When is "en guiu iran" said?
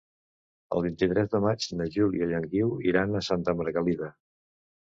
2.39-3.15